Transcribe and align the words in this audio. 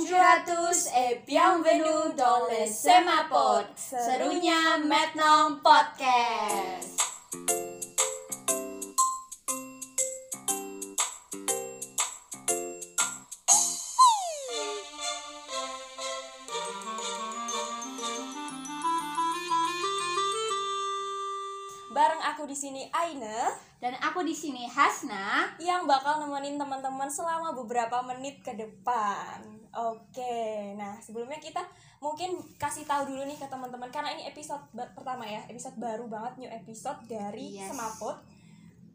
Et 0.00 1.20
bienvenue 1.26 2.14
dans 2.16 2.46
le 2.48 2.66
Semapod, 2.66 3.66
serunya 3.76 4.78
Maintenant 4.86 5.58
Podcast. 5.60 7.00
Di 22.48 22.56
sini 22.56 22.88
Aina 22.88 23.52
Dan 23.76 23.92
aku 24.00 24.24
di 24.24 24.32
sini 24.32 24.64
Hasna. 24.64 25.52
yang 25.60 25.84
bakal 25.84 26.18
nemenin 26.18 26.56
teman-teman 26.56 27.06
selama 27.06 27.52
beberapa 27.54 28.00
menit 28.02 28.40
ke 28.42 28.56
depan. 28.56 29.38
Oke, 29.70 30.74
nah 30.74 30.96
sebelumnya 30.98 31.38
kita 31.38 31.62
mungkin 32.00 32.40
kasih 32.58 32.82
tahu 32.82 33.06
dulu 33.14 33.22
nih 33.22 33.38
ke 33.38 33.46
teman-teman 33.46 33.86
karena 33.92 34.10
ini 34.16 34.26
episode 34.26 34.64
pertama 34.74 35.22
ya, 35.22 35.44
episode 35.46 35.78
baru 35.78 36.10
banget 36.10 36.42
new 36.42 36.50
episode 36.50 36.98
dari 37.06 37.54
Yes. 37.54 37.70
Semaput. 37.70 38.16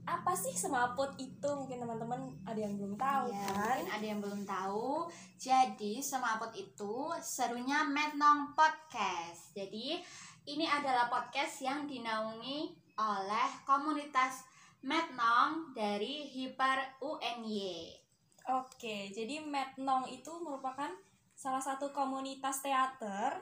Apa 0.04 0.36
sih 0.36 0.52
Semaput 0.52 1.16
itu? 1.16 1.48
Mungkin 1.48 1.80
teman-teman 1.80 2.20
ada 2.44 2.60
yang 2.60 2.76
belum 2.76 3.00
tahu 3.00 3.32
Ya, 3.32 3.40
kan? 3.48 3.80
mungkin 3.80 3.88
ada 3.88 4.04
yang 4.12 4.20
belum 4.20 4.42
tahu. 4.44 5.08
Jadi 5.40 6.04
Semapot 6.04 6.52
itu 6.52 7.08
serunya 7.24 7.88
Metnong 7.88 8.52
Podcast. 8.52 9.56
Jadi 9.56 10.04
ini 10.44 10.68
adalah 10.68 11.08
podcast 11.08 11.64
yang 11.64 11.88
dinaungi 11.88 12.83
oleh 12.98 13.50
komunitas 13.66 14.46
Metnong 14.84 15.72
dari 15.72 16.28
Hiper 16.28 17.00
UNY. 17.00 17.96
Oke, 18.52 19.10
jadi 19.16 19.40
Metnong 19.40 20.12
itu 20.12 20.30
merupakan 20.44 20.92
salah 21.32 21.64
satu 21.64 21.96
komunitas 21.96 22.60
teater 22.60 23.40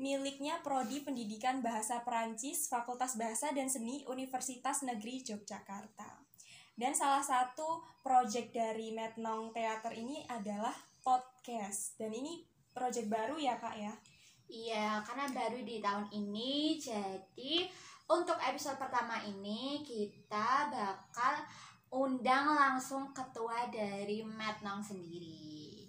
miliknya 0.00 0.58
Prodi 0.64 1.04
Pendidikan 1.04 1.62
Bahasa 1.62 2.02
Perancis 2.02 2.66
Fakultas 2.66 3.14
Bahasa 3.14 3.52
dan 3.52 3.68
Seni 3.70 4.02
Universitas 4.08 4.82
Negeri 4.82 5.22
Yogyakarta. 5.22 6.26
Dan 6.74 6.96
salah 6.96 7.20
satu 7.20 7.84
proyek 8.00 8.56
dari 8.56 8.96
Metnong 8.96 9.52
Teater 9.52 9.92
ini 9.92 10.24
adalah 10.26 10.72
podcast. 11.04 12.00
Dan 12.00 12.16
ini 12.16 12.40
proyek 12.72 13.12
baru 13.12 13.36
ya 13.36 13.60
kak 13.60 13.76
ya? 13.76 13.92
Iya, 14.50 15.04
karena 15.06 15.30
baru 15.30 15.60
di 15.62 15.78
tahun 15.78 16.10
ini, 16.10 16.80
jadi 16.80 17.70
untuk 18.10 18.34
episode 18.42 18.74
pertama 18.74 19.22
ini 19.22 19.86
kita 19.86 20.66
bakal 20.66 21.46
undang 21.94 22.58
langsung 22.58 23.14
ketua 23.14 23.70
dari 23.70 24.26
Metnong 24.26 24.82
sendiri. 24.82 25.86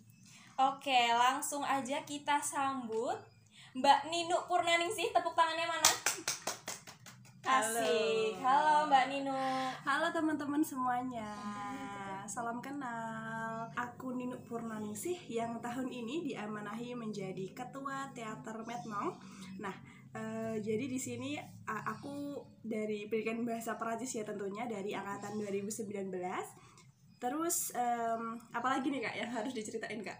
Oke, 0.61 1.09
langsung 1.17 1.65
aja 1.65 2.05
kita 2.05 2.37
sambut 2.37 3.17
Mbak 3.73 4.13
Ninu 4.13 4.37
Purnaningsih. 4.45 5.09
Tepuk 5.09 5.33
tangannya 5.33 5.65
mana? 5.65 5.91
Halo. 7.41 7.81
Asik. 7.81 8.37
Halo 8.37 8.85
Mbak 8.85 9.05
Ninu. 9.09 9.33
Halo 9.81 10.13
teman-teman 10.13 10.61
semuanya, 10.61 11.33
salam 12.29 12.61
kenal. 12.61 13.65
Aku 13.73 14.13
Ninu 14.13 14.37
Purnaningsih 14.45 15.17
yang 15.25 15.57
tahun 15.57 15.89
ini 15.89 16.21
diamanahi 16.21 16.93
menjadi 16.93 17.49
ketua 17.57 18.13
teater 18.13 18.61
Metnong. 18.69 19.17
Nah, 19.57 19.73
eh, 20.15 20.55
jadi 20.59 20.85
di 20.87 20.99
sini 20.99 21.39
a- 21.67 21.85
aku 21.95 22.39
dari 22.63 23.07
pendidikan 23.07 23.43
bahasa 23.47 23.79
Perancis 23.79 24.11
ya 24.17 24.23
tentunya 24.27 24.63
dari 24.67 24.91
angkatan 24.95 25.39
2019. 25.39 26.45
Terus 27.21 27.71
em, 27.77 28.23
apalagi 28.51 28.87
nih 28.91 29.01
kak 29.07 29.15
yang 29.21 29.31
harus 29.31 29.53
diceritain 29.53 30.01
kak? 30.01 30.19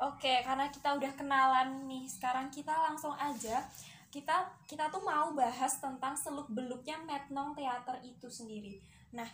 Oke, 0.00 0.40
karena 0.46 0.66
kita 0.72 0.96
udah 0.96 1.12
kenalan 1.12 1.84
nih, 1.84 2.08
sekarang 2.08 2.48
kita 2.48 2.72
langsung 2.72 3.12
aja 3.20 3.68
kita 4.10 4.36
kita 4.66 4.90
tuh 4.90 5.02
mau 5.06 5.30
bahas 5.38 5.78
tentang 5.78 6.18
seluk 6.18 6.50
beluknya 6.50 6.98
Metnong 7.06 7.54
Teater 7.54 8.02
itu 8.02 8.26
sendiri. 8.26 8.82
Nah, 9.14 9.28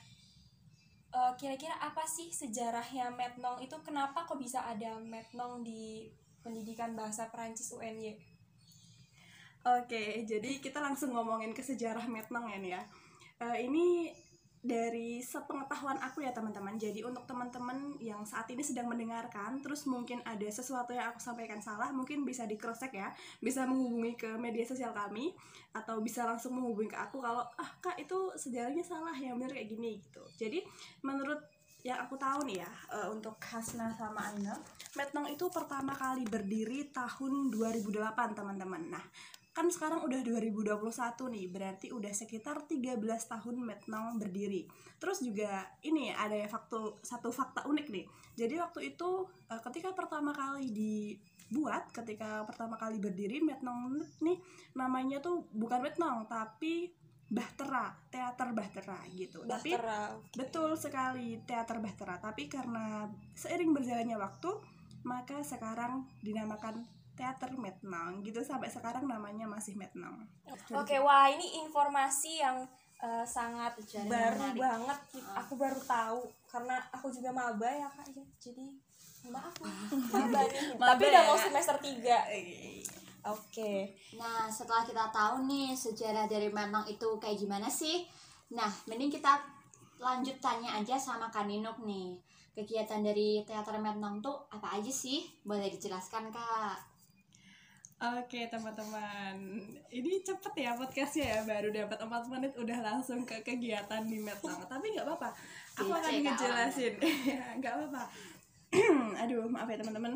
eh, 1.19 1.33
kira-kira 1.41 1.75
apa 1.81 2.05
sih 2.05 2.29
sejarahnya 2.41 3.07
Metnong 3.19 3.59
itu? 3.65 3.77
Kenapa 3.87 4.19
kok 4.29 4.39
bisa 4.45 4.61
ada 4.73 5.01
Metnong 5.01 5.65
di 5.65 6.11
pendidikan 6.45 6.93
bahasa 6.99 7.23
Perancis 7.33 7.73
UNY? 7.73 8.36
Oke, 9.67 10.23
jadi 10.23 10.63
kita 10.63 10.79
langsung 10.79 11.11
ngomongin 11.11 11.51
ke 11.51 11.59
sejarah 11.59 12.07
Metnong 12.07 12.47
ya 12.47 12.59
nih 12.63 12.73
ya. 12.79 12.83
Eh, 13.43 13.67
ini 13.67 14.15
dari 14.63 15.19
sepengetahuan 15.19 15.99
aku 15.99 16.23
ya 16.23 16.31
teman-teman. 16.31 16.79
Jadi 16.79 17.03
untuk 17.03 17.27
teman-teman 17.27 17.99
yang 17.99 18.23
saat 18.23 18.47
ini 18.55 18.63
sedang 18.63 18.87
mendengarkan, 18.87 19.59
terus 19.67 19.91
mungkin 19.91 20.23
ada 20.23 20.47
sesuatu 20.47 20.95
yang 20.95 21.11
aku 21.11 21.19
sampaikan 21.19 21.59
salah, 21.59 21.91
mungkin 21.91 22.23
bisa 22.23 22.47
di 22.47 22.55
cross 22.55 22.79
check 22.79 22.95
ya, 22.95 23.11
bisa 23.43 23.67
menghubungi 23.67 24.15
ke 24.15 24.31
media 24.39 24.63
sosial 24.63 24.95
kami, 24.95 25.35
atau 25.75 25.99
bisa 25.99 26.23
langsung 26.23 26.55
menghubungi 26.55 26.95
ke 26.95 26.99
aku 27.03 27.19
kalau 27.19 27.43
ah 27.43 27.71
kak 27.83 27.99
itu 27.99 28.39
sejarahnya 28.39 28.87
salah 28.87 29.19
yang 29.19 29.35
bener 29.35 29.51
kayak 29.51 29.67
gini 29.67 29.99
gitu. 29.99 30.23
Jadi 30.39 30.63
menurut 31.03 31.43
yang 31.87 32.03
aku 32.03 32.19
tahu 32.19 32.43
nih 32.51 32.67
ya 32.67 32.71
eh, 32.99 33.09
untuk 33.11 33.39
Hasna 33.39 33.95
sama 33.95 34.31
Aina, 34.31 34.59
Metnong 34.99 35.31
itu 35.31 35.47
pertama 35.51 35.95
kali 35.95 36.27
berdiri 36.27 36.91
tahun 36.91 37.55
2008 37.55 38.35
teman-teman. 38.35 38.83
Nah 38.91 39.05
kan 39.57 39.73
sekarang 39.73 40.05
udah 40.05 40.21
2021 40.21 40.77
nih 41.33 41.47
berarti 41.49 41.87
udah 41.89 42.13
sekitar 42.13 42.69
13 42.69 43.01
tahun 43.01 43.57
Metnong 43.57 44.21
berdiri 44.21 44.69
terus 45.01 45.25
juga 45.25 45.65
ini 45.81 46.13
ada 46.13 46.37
ya 46.37 46.45
faktu 46.45 47.01
satu 47.01 47.33
fakta 47.33 47.65
unik 47.65 47.87
nih 47.89 48.05
jadi 48.37 48.61
waktu 48.61 48.93
itu 48.93 49.25
eh, 49.49 49.61
ketika 49.65 49.97
pertama 49.97 50.37
kali 50.37 50.69
dibuat 50.69 51.89
ketika 51.89 52.45
pertama 52.45 52.77
kali 52.77 53.01
berdiri 53.01 53.41
Metnong 53.41 53.97
nih 54.21 54.37
namanya 54.77 55.25
tuh 55.25 55.49
bukan 55.57 55.81
Metnong 55.81 56.29
tapi 56.29 56.93
Bahtera 57.27 57.97
teater 58.13 58.53
Bahtera 58.53 59.01
gitu 59.09 59.41
tapi 59.49 59.73
Bahtera. 59.73 60.21
oke. 60.21 60.37
Betul 60.37 60.71
sekali 60.79 61.43
teater 61.43 61.83
Bahtera, 61.83 62.23
tapi 62.23 62.47
karena 62.47 63.11
seiring 63.35 63.75
berjalannya 63.75 64.15
waktu, 64.15 64.55
maka 65.03 65.43
sekarang 65.43 66.07
dinamakan 66.23 66.87
teater 67.17 67.51
Metnang 67.57 68.21
gitu 68.21 68.45
sampai 68.45 68.69
sekarang 68.69 69.09
namanya 69.09 69.49
masih 69.49 69.75
Metnang. 69.75 70.21
Oke, 70.71 71.01
wah 71.01 71.27
ini 71.27 71.65
informasi 71.65 72.45
yang 72.45 72.61
eh, 73.01 73.25
sangat 73.25 73.73
Sejarah 73.81 74.07
baru 74.07 74.37
menarik. 74.37 74.61
banget. 74.61 74.99
Ah. 75.25 75.41
Aku 75.41 75.57
baru 75.57 75.81
tahu 75.81 76.21
karena 76.47 76.77
aku 76.93 77.09
juga 77.09 77.33
maba 77.33 77.67
ya 77.67 77.89
kak 77.89 78.13
ya. 78.13 78.25
Jadi 78.39 78.65
maaf 79.33 79.57
maba 80.13 80.41
nih. 80.47 80.77
Maba 80.77 80.95
Tapi 80.95 81.03
udah 81.09 81.23
ya. 81.25 81.29
mau 81.29 81.39
semester 81.41 81.77
3 81.81 83.27
Oke. 83.27 83.91
Nah, 84.15 84.47
setelah 84.47 84.87
kita 84.87 85.11
tahu 85.11 85.51
nih 85.51 85.75
sejarah 85.75 86.31
dari 86.31 86.47
Metnong 86.47 86.87
itu 86.87 87.19
kayak 87.19 87.35
gimana 87.35 87.67
sih? 87.67 88.07
Nah, 88.55 88.71
mending 88.87 89.11
kita 89.11 89.43
lanjut 89.99 90.39
tanya 90.39 90.79
aja 90.79 90.95
sama 90.95 91.27
Kaninuk 91.27 91.83
nih. 91.83 92.15
Kegiatan 92.55 93.03
dari 93.03 93.43
teater 93.43 93.83
Metnong 93.83 94.23
tuh 94.23 94.47
apa 94.55 94.79
aja 94.79 94.93
sih? 94.95 95.27
Boleh 95.43 95.67
dijelaskan, 95.67 96.31
Kak? 96.31 96.96
Oke 97.97 98.45
teman-teman, 98.53 99.57
ini 99.89 100.21
cepet 100.21 100.53
ya 100.53 100.77
podcastnya 100.77 101.33
ya 101.33 101.41
baru 101.49 101.73
dapat 101.73 101.97
4 101.97 102.29
menit 102.29 102.53
udah 102.53 102.85
langsung 102.85 103.25
ke 103.25 103.41
kegiatan 103.41 104.05
di 104.05 104.21
Metnang. 104.21 104.61
Tapi 104.69 104.93
nggak 104.93 105.09
apa-apa, 105.09 105.33
aku 105.81 105.89
Iya, 105.89 106.05
akan 106.05 106.13
ngejelasin. 106.29 106.93
Nggak 107.57 107.73
apa-apa. 107.73 108.03
Aduh 109.25 109.49
maaf 109.49 109.65
ya 109.73 109.81
teman-teman. 109.81 110.13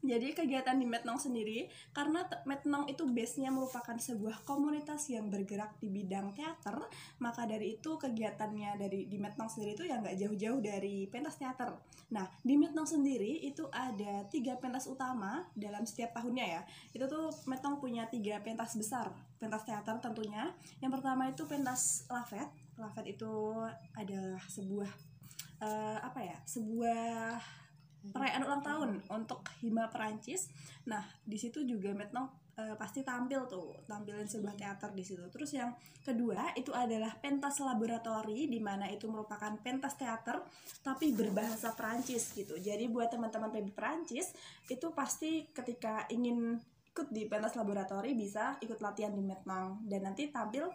Jadi 0.00 0.32
kegiatan 0.32 0.80
di 0.80 0.88
Metnong 0.88 1.20
sendiri 1.20 1.68
karena 1.92 2.24
Metnong 2.48 2.88
itu 2.88 3.04
base-nya 3.04 3.52
merupakan 3.52 3.92
sebuah 3.92 4.48
komunitas 4.48 5.12
yang 5.12 5.28
bergerak 5.28 5.76
di 5.76 5.92
bidang 5.92 6.32
teater, 6.32 6.80
maka 7.20 7.44
dari 7.44 7.76
itu 7.76 8.00
kegiatannya 8.00 8.80
dari 8.80 9.04
di 9.04 9.20
Metnong 9.20 9.52
sendiri 9.52 9.76
itu 9.76 9.84
ya 9.84 10.00
nggak 10.00 10.16
jauh-jauh 10.16 10.60
dari 10.64 11.04
pentas 11.12 11.36
teater. 11.36 11.76
Nah 12.16 12.24
di 12.40 12.56
Metnong 12.56 12.88
sendiri 12.88 13.44
itu 13.44 13.68
ada 13.68 14.24
tiga 14.32 14.56
pentas 14.56 14.88
utama 14.88 15.44
dalam 15.52 15.84
setiap 15.84 16.16
tahunnya 16.16 16.46
ya. 16.48 16.62
Itu 16.96 17.04
tuh 17.04 17.28
Metnong 17.44 17.76
punya 17.76 18.08
tiga 18.08 18.40
pentas 18.40 18.72
besar, 18.80 19.12
pentas 19.36 19.68
teater 19.68 20.00
tentunya. 20.00 20.48
Yang 20.80 20.92
pertama 20.96 21.28
itu 21.28 21.44
pentas 21.44 22.08
Lafet. 22.08 22.48
Lafet 22.80 23.04
itu 23.04 23.52
adalah 23.92 24.40
sebuah 24.48 24.90
eh, 25.60 25.98
apa 26.00 26.20
ya? 26.24 26.40
Sebuah 26.48 27.59
perayaan 28.08 28.42
ulang 28.48 28.64
tahun 28.64 28.90
untuk 29.12 29.44
Hima 29.60 29.92
Perancis. 29.92 30.48
Nah, 30.88 31.04
di 31.20 31.36
situ 31.36 31.60
juga 31.68 31.92
Metnong 31.92 32.28
eh, 32.56 32.74
pasti 32.80 33.04
tampil 33.04 33.44
tuh, 33.44 33.76
tampilin 33.84 34.24
sebuah 34.24 34.56
teater 34.56 34.90
di 34.96 35.04
situ. 35.04 35.20
Terus 35.28 35.50
yang 35.52 35.76
kedua 36.00 36.56
itu 36.56 36.72
adalah 36.72 37.12
pentas 37.20 37.60
laboratori 37.60 38.48
di 38.48 38.60
mana 38.60 38.88
itu 38.88 39.04
merupakan 39.06 39.52
pentas 39.60 40.00
teater 40.00 40.40
tapi 40.80 41.12
berbahasa 41.12 41.76
Perancis 41.76 42.32
gitu. 42.32 42.56
Jadi 42.56 42.88
buat 42.88 43.12
teman-teman 43.12 43.52
PB 43.52 43.76
Perancis 43.76 44.32
itu 44.66 44.88
pasti 44.96 45.44
ketika 45.52 46.08
ingin 46.08 46.56
ikut 46.90 47.06
di 47.14 47.30
pentas 47.30 47.54
laboratori 47.54 48.18
bisa 48.18 48.58
ikut 48.58 48.82
latihan 48.82 49.14
di 49.14 49.22
Metnong 49.22 49.86
dan 49.86 50.10
nanti 50.10 50.26
tampil 50.26 50.66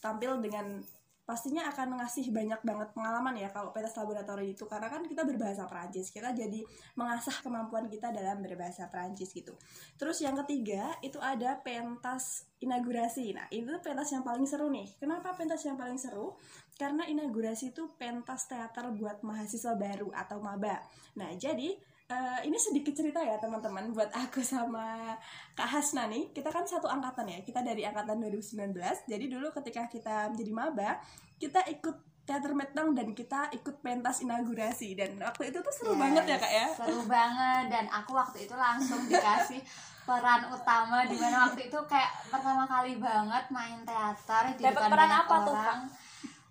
tampil 0.00 0.40
dengan 0.40 0.80
pastinya 1.30 1.70
akan 1.70 2.02
ngasih 2.02 2.34
banyak 2.34 2.58
banget 2.66 2.90
pengalaman 2.90 3.38
ya 3.38 3.54
kalau 3.54 3.70
pentas 3.70 3.94
laboratorium 3.94 4.50
itu. 4.50 4.66
Karena 4.66 4.90
kan 4.90 5.06
kita 5.06 5.22
berbahasa 5.22 5.70
Perancis 5.70 6.10
kita 6.10 6.34
jadi 6.34 6.66
mengasah 6.98 7.38
kemampuan 7.46 7.86
kita 7.86 8.10
dalam 8.10 8.42
berbahasa 8.42 8.90
Perancis 8.90 9.30
gitu. 9.30 9.54
Terus 9.94 10.18
yang 10.18 10.34
ketiga 10.42 10.98
itu 11.06 11.22
ada 11.22 11.62
pentas 11.62 12.50
inaugurasi. 12.58 13.38
Nah 13.38 13.46
itu 13.54 13.70
pentas 13.78 14.10
yang 14.10 14.26
paling 14.26 14.50
seru 14.50 14.66
nih. 14.74 14.90
Kenapa 14.98 15.30
pentas 15.38 15.62
yang 15.62 15.78
paling 15.78 16.02
seru? 16.02 16.34
Karena 16.74 17.06
inaugurasi 17.06 17.70
itu 17.70 17.94
pentas 17.94 18.50
teater 18.50 18.90
buat 18.90 19.22
mahasiswa 19.22 19.78
baru 19.78 20.10
atau 20.10 20.42
maba 20.42 20.82
nah 21.18 21.30
jadi 21.34 21.74
Uh, 22.10 22.42
ini 22.42 22.58
sedikit 22.58 22.90
cerita 22.90 23.22
ya 23.22 23.38
teman-teman 23.38 23.94
buat 23.94 24.10
aku 24.10 24.42
sama 24.42 25.14
Kak 25.54 25.78
Hasna 25.78 26.10
nih. 26.10 26.34
Kita 26.34 26.50
kan 26.50 26.66
satu 26.66 26.90
angkatan 26.90 27.30
ya 27.30 27.38
kita 27.46 27.62
dari 27.62 27.86
angkatan 27.86 28.18
2019 28.18 28.74
jadi 29.06 29.24
dulu 29.30 29.54
ketika 29.54 29.86
kita 29.86 30.26
menjadi 30.34 30.50
maba 30.50 30.98
kita 31.38 31.62
ikut 31.70 32.10
teater 32.26 32.54
metang 32.54 32.94
dan 32.94 33.10
kita 33.14 33.50
ikut 33.54 33.78
pentas 33.78 34.26
inaugurasi. 34.26 34.98
Dan 34.98 35.22
waktu 35.22 35.54
itu 35.54 35.58
tuh 35.62 35.70
seru 35.70 35.94
yes, 35.94 36.02
banget 36.02 36.24
ya 36.26 36.36
kak 36.38 36.52
ya? 36.54 36.66
seru 36.74 37.02
banget. 37.06 37.64
Dan 37.70 37.84
aku 37.90 38.10
waktu 38.14 38.38
itu 38.46 38.54
langsung 38.58 39.06
dikasih 39.06 39.62
peran 40.06 40.50
utama 40.50 41.06
di 41.06 41.14
mana 41.14 41.46
waktu 41.46 41.70
itu 41.70 41.78
kayak 41.86 42.10
pertama 42.26 42.66
kali 42.66 42.98
banget 42.98 43.44
main 43.54 43.78
teater 43.86 44.58
di 44.58 44.62
depan 44.66 44.90
peran 44.90 45.10
apa 45.14 45.34
orang. 45.34 45.46
tuh 45.46 45.54
kak? 45.54 45.78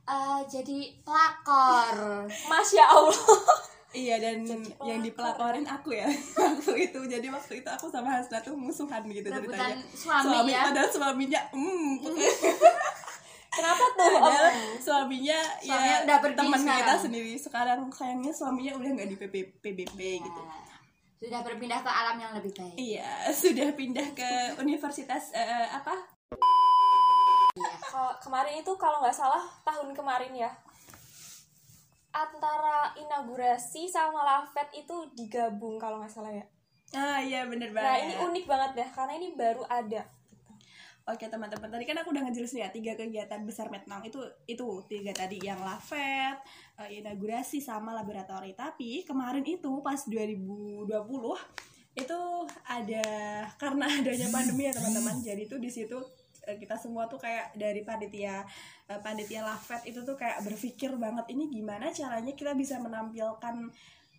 Uh, 0.09 0.41
jadi 0.47 0.79
pelakor. 1.03 1.95
Masya 2.27 2.83
Allah 2.95 3.19
Iya 3.89 4.21
dan 4.21 4.45
jadi, 4.45 4.69
yang 4.85 5.01
dipelaporin 5.01 5.65
aku 5.65 5.97
ya 5.97 6.05
waktu 6.37 6.73
itu. 6.89 6.99
Jadi 7.09 7.27
waktu 7.33 7.53
itu 7.65 7.69
aku 7.69 7.89
sama 7.89 8.21
Hasna 8.21 8.37
tuh 8.45 8.53
musuhan 8.53 9.01
gitu 9.09 9.25
Rebutan 9.25 9.57
ceritanya. 9.57 9.77
suami, 9.97 10.25
suami 10.29 10.51
ya? 10.53 10.61
padahal 10.69 10.89
suaminya 10.93 11.41
hmm 11.49 11.93
kenapa 13.57 13.83
tuh 13.97 14.13
padahal 14.13 14.49
suaminya, 14.77 15.39
suaminya 15.57 15.81
ya 15.89 16.05
udah 16.05 16.17
teman 16.37 16.61
kita 16.61 16.95
sendiri. 17.01 17.33
Sekarang 17.41 17.89
sayangnya 17.89 18.29
suaminya 18.29 18.77
udah 18.77 18.89
nggak 18.93 19.09
di 19.09 19.17
PBB, 19.17 19.57
PBB 19.57 19.99
ya. 19.99 20.21
gitu. 20.21 20.41
Sudah 21.19 21.39
berpindah 21.41 21.81
ke 21.81 21.89
alam 21.89 22.15
yang 22.21 22.31
lebih 22.37 22.53
baik. 22.53 22.77
Iya 22.77 23.09
sudah 23.41 23.73
pindah 23.73 24.07
ke 24.13 24.29
universitas 24.61 25.33
uh, 25.33 25.81
apa? 25.81 25.97
Iya. 27.57 27.73
kemarin 28.21 28.61
itu 28.61 28.71
kalau 28.77 29.01
nggak 29.01 29.17
salah 29.17 29.41
tahun 29.65 29.91
kemarin 29.97 30.31
ya 30.37 30.53
antara 32.09 32.93
inaugurasi 32.97 33.85
sama 33.85 34.25
lavet 34.25 34.85
itu 34.85 34.95
digabung 35.13 35.77
kalau 35.77 36.01
nggak 36.01 36.11
salah 36.11 36.33
ya. 36.33 36.45
Ah 36.93 37.21
iya 37.21 37.45
bener 37.45 37.69
banget. 37.69 37.85
Nah 37.85 37.97
ini 38.01 38.13
unik 38.17 38.45
banget 38.49 38.71
ya 38.81 38.87
karena 38.89 39.13
ini 39.21 39.27
baru 39.37 39.63
ada. 39.69 40.01
Oke 41.09 41.25
teman-teman 41.25 41.73
tadi 41.73 41.89
kan 41.89 41.97
aku 42.01 42.13
udah 42.13 42.21
ngejelasin 42.29 42.61
ya 42.65 42.69
tiga 42.69 42.93
kegiatan 42.93 43.41
besar 43.41 43.73
Metnang 43.73 44.05
itu 44.05 44.21
itu 44.45 44.65
tiga 44.85 45.09
tadi 45.09 45.41
yang 45.41 45.57
lavet, 45.61 46.37
uh, 46.77 46.89
inaugurasi 46.89 47.61
sama 47.61 47.97
laboratori. 47.97 48.53
Tapi 48.53 49.05
kemarin 49.05 49.45
itu 49.45 49.81
pas 49.81 49.97
2020 50.05 50.85
itu 51.97 52.19
ada 52.69 53.05
karena 53.57 53.85
adanya 54.01 54.27
pandemi 54.29 54.69
ya 54.69 54.73
teman-teman. 54.73 55.17
Jadi 55.21 55.49
itu 55.49 55.57
di 55.57 55.69
situ 55.69 55.97
Eh, 55.97 56.28
kita 56.57 56.79
semua 56.79 57.05
tuh 57.05 57.21
kayak 57.21 57.53
dari 57.53 57.85
panitia 57.85 58.41
uh, 58.89 58.99
panitia 59.03 59.45
Lafet 59.45 59.85
itu 59.85 60.01
tuh 60.01 60.17
kayak 60.17 60.41
berpikir 60.41 60.95
banget 60.97 61.29
ini 61.35 61.51
gimana 61.51 61.93
caranya 61.93 62.33
kita 62.33 62.57
bisa 62.57 62.81
menampilkan 62.81 63.55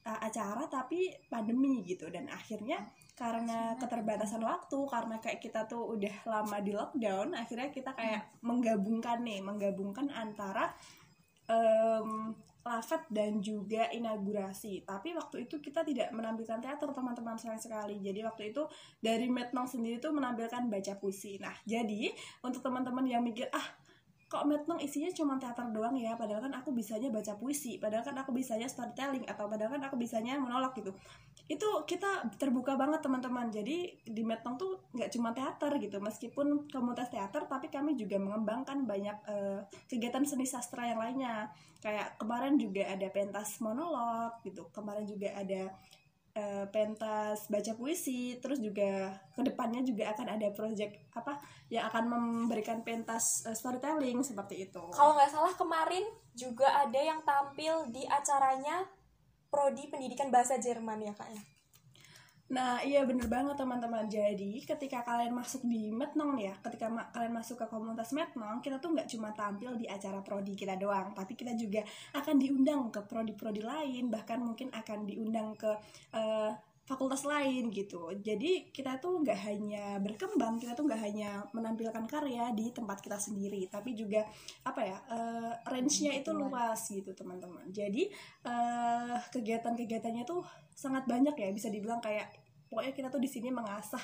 uh, 0.07 0.21
acara 0.23 0.69
tapi 0.71 1.11
pandemi 1.27 1.83
gitu. 1.83 2.07
Dan 2.13 2.31
akhirnya 2.31 2.87
karena 3.19 3.77
keterbatasan 3.77 4.41
waktu 4.41 4.79
karena 4.89 5.21
kayak 5.21 5.45
kita 5.45 5.69
tuh 5.69 5.93
udah 5.93 6.15
lama 6.25 6.57
di 6.65 6.73
lockdown 6.73 7.37
akhirnya 7.37 7.69
kita 7.69 7.93
kayak 7.93 8.33
menggabungkan 8.41 9.21
nih 9.21 9.45
menggabungkan 9.45 10.09
antara 10.09 10.73
um, 11.45 12.33
lafet 12.61 13.09
dan 13.09 13.41
juga 13.41 13.89
inaugurasi. 13.89 14.85
Tapi 14.85 15.17
waktu 15.17 15.49
itu 15.49 15.59
kita 15.59 15.81
tidak 15.81 16.13
menampilkan 16.13 16.61
teater 16.61 16.93
teman-teman 16.93 17.37
sayang 17.41 17.61
sekali. 17.61 17.99
Jadi 18.05 18.21
waktu 18.21 18.53
itu 18.53 18.63
dari 19.01 19.27
Metnong 19.33 19.65
sendiri 19.65 19.97
tuh 19.97 20.13
menampilkan 20.13 20.69
baca 20.69 20.93
puisi. 21.01 21.41
Nah 21.41 21.57
jadi 21.65 22.13
untuk 22.45 22.61
teman-teman 22.61 23.05
yang 23.09 23.25
mikir 23.25 23.49
ah 23.53 23.67
kok 24.31 24.47
Metnong 24.47 24.79
isinya 24.79 25.11
cuma 25.11 25.41
teater 25.41 25.73
doang 25.73 25.97
ya? 25.97 26.15
Padahal 26.15 26.45
kan 26.47 26.55
aku 26.55 26.71
bisanya 26.77 27.09
baca 27.09 27.35
puisi 27.41 27.81
padahal 27.81 28.05
kan 28.05 28.17
aku 28.21 28.31
bisanya 28.31 28.69
storytelling 28.69 29.25
atau 29.25 29.49
padahal 29.49 29.81
kan 29.81 29.83
aku 29.89 29.97
bisanya 29.97 30.37
menolak 30.37 30.77
gitu 30.77 30.93
itu 31.51 31.67
kita 31.83 32.31
terbuka 32.39 32.79
banget 32.79 33.03
teman-teman. 33.03 33.51
Jadi 33.51 33.99
di 34.07 34.23
Metnong 34.23 34.55
tuh 34.55 34.87
nggak 34.95 35.11
cuma 35.11 35.35
teater 35.35 35.83
gitu. 35.83 35.99
Meskipun 35.99 36.71
komunitas 36.71 37.11
teater 37.11 37.51
tapi 37.51 37.67
kami 37.67 37.99
juga 37.99 38.23
mengembangkan 38.23 38.87
banyak 38.87 39.19
uh, 39.27 39.59
kegiatan 39.91 40.23
seni 40.23 40.47
sastra 40.47 40.87
yang 40.87 41.03
lainnya. 41.03 41.51
Kayak 41.83 42.15
kemarin 42.23 42.55
juga 42.55 42.87
ada 42.87 43.11
pentas 43.11 43.59
monolog 43.59 44.39
gitu. 44.47 44.71
Kemarin 44.71 45.03
juga 45.03 45.35
ada 45.35 45.75
uh, 46.39 46.71
pentas 46.71 47.51
baca 47.51 47.73
puisi. 47.75 48.39
Terus 48.39 48.63
juga 48.63 49.19
ke 49.35 49.43
depannya 49.43 49.83
juga 49.83 50.15
akan 50.15 50.39
ada 50.39 50.55
project 50.55 51.03
apa 51.19 51.43
yang 51.67 51.91
akan 51.91 52.15
memberikan 52.15 52.87
pentas 52.87 53.43
uh, 53.43 53.59
storytelling 53.59 54.23
seperti 54.23 54.71
itu. 54.71 54.87
Kalau 54.95 55.19
nggak 55.19 55.35
salah 55.35 55.55
kemarin 55.59 56.07
juga 56.31 56.71
ada 56.79 57.01
yang 57.03 57.27
tampil 57.27 57.91
di 57.91 58.07
acaranya 58.07 58.87
prodi 59.51 59.91
pendidikan 59.91 60.31
bahasa 60.31 60.57
Jerman 60.57 61.03
ya 61.03 61.13
kak 61.13 61.31
ya 61.35 61.43
Nah, 62.51 62.83
iya 62.83 63.07
bener 63.07 63.31
banget 63.31 63.55
teman-teman. 63.55 64.11
Jadi, 64.11 64.59
ketika 64.67 65.07
kalian 65.07 65.31
masuk 65.31 65.63
di 65.71 65.95
Metnong 65.95 66.35
ya, 66.35 66.51
ketika 66.59 66.91
ma 66.91 67.07
kalian 67.15 67.31
masuk 67.31 67.63
ke 67.63 67.67
komunitas 67.71 68.11
Metnong, 68.11 68.59
kita 68.59 68.83
tuh 68.83 68.91
nggak 68.91 69.07
cuma 69.07 69.31
tampil 69.31 69.79
di 69.79 69.87
acara 69.87 70.19
prodi 70.19 70.59
kita 70.59 70.75
doang, 70.75 71.15
tapi 71.15 71.39
kita 71.39 71.55
juga 71.55 71.87
akan 72.11 72.43
diundang 72.43 72.91
ke 72.91 73.07
prodi-prodi 73.07 73.63
lain, 73.63 74.11
bahkan 74.11 74.43
mungkin 74.43 74.67
akan 74.75 75.07
diundang 75.07 75.55
ke 75.55 75.71
uh, 76.11 76.51
fakultas 76.91 77.23
lain 77.23 77.71
gitu. 77.71 78.11
Jadi 78.19 78.75
kita 78.75 78.99
tuh 78.99 79.23
nggak 79.23 79.39
hanya 79.47 80.03
berkembang, 80.03 80.59
kita 80.59 80.75
tuh 80.75 80.91
nggak 80.91 80.99
hanya 80.99 81.47
menampilkan 81.55 82.03
karya 82.11 82.51
di 82.51 82.75
tempat 82.75 82.99
kita 82.99 83.15
sendiri, 83.15 83.71
tapi 83.71 83.95
juga 83.95 84.27
apa 84.67 84.81
ya 84.83 84.99
uh, 85.07 85.55
range-nya 85.71 86.19
itu 86.19 86.35
luas 86.35 86.91
gitu 86.91 87.15
teman-teman. 87.15 87.71
Jadi 87.71 88.11
uh, 88.43 89.23
kegiatan-kegiatannya 89.31 90.27
tuh 90.27 90.43
sangat 90.75 91.07
banyak 91.07 91.39
ya, 91.39 91.55
bisa 91.55 91.71
dibilang 91.71 92.03
kayak 92.03 92.27
pokoknya 92.67 92.91
kita 92.91 93.09
tuh 93.15 93.23
di 93.23 93.31
sini 93.31 93.55
mengasah 93.55 94.03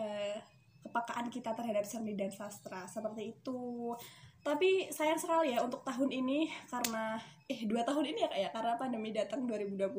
uh, 0.00 0.40
kepakaan 0.80 1.28
kita 1.28 1.52
terhadap 1.52 1.84
seni 1.84 2.16
dan 2.16 2.32
sastra 2.32 2.88
seperti 2.88 3.36
itu 3.36 3.92
tapi 4.40 4.88
sayang 4.88 5.20
sekali 5.20 5.52
ya 5.52 5.60
untuk 5.60 5.84
tahun 5.84 6.08
ini 6.08 6.48
karena 6.68 7.20
eh 7.44 7.60
dua 7.68 7.84
tahun 7.84 8.14
ini 8.14 8.18
ya 8.24 8.28
kayak 8.30 8.44
ya, 8.46 8.48
karena 8.56 8.72
pandemi 8.80 9.12
datang 9.12 9.44
2020 9.44 9.90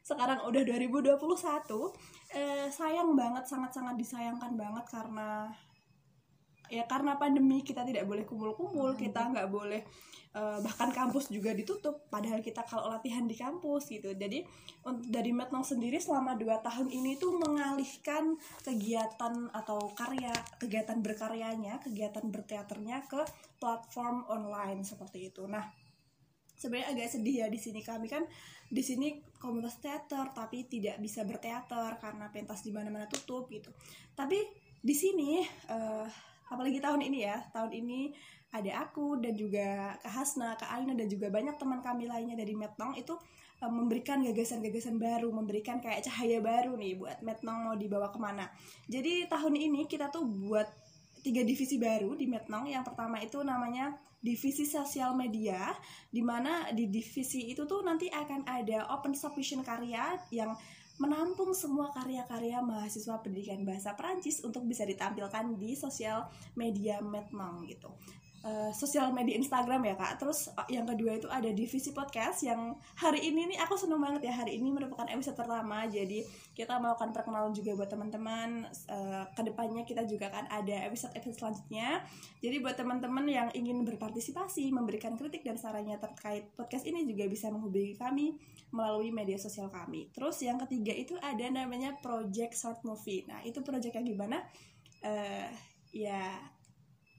sekarang 0.00 0.38
udah 0.48 0.62
2021 0.64 1.18
eh, 2.32 2.66
sayang 2.72 3.12
banget 3.12 3.44
sangat-sangat 3.44 3.98
disayangkan 4.00 4.54
banget 4.54 4.84
karena 4.88 5.50
ya 6.70 6.84
karena 6.84 7.16
pandemi 7.16 7.62
kita 7.62 7.86
tidak 7.86 8.04
boleh 8.06 8.24
kumpul-kumpul 8.26 8.94
hmm. 8.94 9.00
kita 9.00 9.20
nggak 9.32 9.48
boleh 9.48 9.82
uh, 10.36 10.58
bahkan 10.60 10.92
kampus 10.92 11.32
juga 11.32 11.56
ditutup. 11.56 12.06
Padahal 12.12 12.44
kita 12.44 12.62
kalau 12.68 12.92
latihan 12.92 13.24
di 13.24 13.34
kampus 13.34 13.88
gitu. 13.88 14.12
Jadi 14.12 14.44
dari 15.08 15.32
Metnong 15.32 15.64
sendiri 15.64 15.96
selama 15.96 16.36
dua 16.36 16.60
tahun 16.60 16.92
ini 16.92 17.16
tuh 17.16 17.40
mengalihkan 17.40 18.36
kegiatan 18.62 19.48
atau 19.50 19.90
karya 19.96 20.30
kegiatan 20.60 21.00
berkaryanya 21.00 21.80
kegiatan 21.80 22.28
berteaternya 22.28 23.08
ke 23.08 23.24
platform 23.56 24.28
online 24.28 24.84
seperti 24.84 25.32
itu. 25.32 25.48
Nah 25.48 25.64
sebenarnya 26.56 26.96
agak 26.96 27.08
sedih 27.12 27.44
ya 27.44 27.46
di 27.52 27.60
sini 27.60 27.84
kami 27.84 28.08
kan 28.08 28.24
di 28.66 28.80
sini 28.80 29.20
komunitas 29.36 29.76
teater 29.78 30.32
tapi 30.32 30.64
tidak 30.64 30.96
bisa 30.98 31.22
berteater 31.22 32.00
karena 32.00 32.32
pentas 32.32 32.64
di 32.64 32.72
mana-mana 32.72 33.08
tutup 33.08 33.48
gitu. 33.52 33.72
Tapi 34.16 34.38
di 34.80 34.94
sini 34.94 35.42
uh, 35.70 36.06
apalagi 36.46 36.78
tahun 36.78 37.02
ini 37.06 37.18
ya 37.26 37.42
tahun 37.50 37.72
ini 37.72 38.00
ada 38.54 38.88
aku 38.88 39.20
dan 39.20 39.36
juga 39.36 39.98
Kak 40.00 40.12
Hasna, 40.12 40.56
Kak 40.56 40.70
Aina 40.70 40.96
dan 40.96 41.10
juga 41.10 41.28
banyak 41.28 41.58
teman 41.60 41.82
kami 41.84 42.08
lainnya 42.08 42.38
dari 42.38 42.56
Metnong 42.56 42.96
itu 42.96 43.12
um, 43.60 43.72
memberikan 43.84 44.22
gagasan-gagasan 44.24 44.96
baru, 44.96 45.28
memberikan 45.28 45.82
kayak 45.82 46.06
cahaya 46.08 46.40
baru 46.40 46.72
nih 46.78 46.96
buat 46.96 47.18
Metnong 47.20 47.68
mau 47.68 47.76
dibawa 47.76 48.08
ke 48.08 48.18
mana. 48.22 48.48
Jadi 48.88 49.28
tahun 49.28 49.54
ini 49.60 49.84
kita 49.84 50.08
tuh 50.08 50.24
buat 50.24 50.68
tiga 51.20 51.42
divisi 51.42 51.76
baru 51.76 52.14
di 52.14 52.30
Metnong. 52.30 52.70
Yang 52.70 52.94
pertama 52.94 53.18
itu 53.18 53.42
namanya 53.42 53.98
divisi 54.22 54.64
sosial 54.66 55.14
media, 55.14 55.74
di 56.08 56.22
mana 56.24 56.70
di 56.72 56.88
divisi 56.88 57.50
itu 57.52 57.66
tuh 57.68 57.84
nanti 57.84 58.08
akan 58.10 58.46
ada 58.46 58.88
open 58.94 59.12
submission 59.12 59.62
karya 59.62 60.16
yang 60.32 60.54
menampung 60.96 61.52
semua 61.52 61.92
karya-karya 61.92 62.64
mahasiswa 62.64 63.20
pendidikan 63.20 63.62
bahasa 63.68 63.92
Prancis 63.92 64.40
untuk 64.40 64.64
bisa 64.64 64.88
ditampilkan 64.88 65.56
di 65.60 65.76
sosial 65.76 66.28
media 66.56 67.04
Metmang 67.04 67.64
gitu. 67.68 67.92
Eh, 68.46 68.70
sosial 68.70 69.10
media 69.10 69.34
Instagram 69.34 69.82
ya 69.82 69.94
kak. 69.98 70.22
Terus 70.22 70.54
eh, 70.54 70.78
yang 70.78 70.86
kedua 70.86 71.18
itu 71.18 71.26
ada 71.26 71.50
divisi 71.50 71.90
podcast 71.90 72.46
yang 72.46 72.78
hari 72.94 73.26
ini 73.26 73.50
nih 73.50 73.58
aku 73.58 73.74
seneng 73.74 73.98
banget 73.98 74.30
ya 74.30 74.34
hari 74.38 74.62
ini 74.62 74.70
merupakan 74.70 75.10
episode 75.10 75.34
pertama. 75.34 75.82
Jadi 75.90 76.22
kita 76.54 76.78
melakukan 76.78 77.10
perkenalan 77.10 77.50
juga 77.50 77.74
buat 77.74 77.90
teman-teman. 77.90 78.70
Eh, 78.70 79.24
ke 79.34 79.42
depannya 79.42 79.82
kita 79.82 80.06
juga 80.06 80.30
akan 80.30 80.46
ada 80.46 80.76
episode-episode 80.86 81.36
selanjutnya. 81.36 82.06
Jadi 82.38 82.56
buat 82.62 82.78
teman-teman 82.78 83.26
yang 83.26 83.48
ingin 83.50 83.82
berpartisipasi, 83.82 84.70
memberikan 84.70 85.18
kritik 85.18 85.42
dan 85.42 85.58
sarannya 85.58 85.98
terkait 85.98 86.54
podcast 86.54 86.86
ini 86.86 87.02
juga 87.02 87.26
bisa 87.26 87.50
menghubungi 87.50 87.98
kami 87.98 88.38
melalui 88.70 89.10
media 89.10 89.36
sosial 89.36 89.72
kami. 89.72 90.14
Terus 90.14 90.38
yang 90.46 90.60
ketiga 90.62 90.94
itu 90.94 91.18
ada 91.18 91.44
namanya 91.50 91.98
Project 91.98 92.54
Short 92.54 92.80
Movie. 92.86 93.26
Nah 93.26 93.42
itu 93.42 93.58
project 93.66 93.98
yang 93.98 94.06
gimana? 94.06 94.46
Eh, 95.02 95.50
ya 95.96 96.36